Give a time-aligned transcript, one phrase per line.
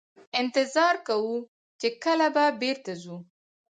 [0.41, 1.37] انتظار کوو
[1.79, 3.17] چې کله به بیرته ځو.